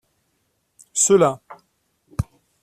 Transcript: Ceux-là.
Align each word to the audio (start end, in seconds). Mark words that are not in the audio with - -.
Ceux-là. 0.95 1.41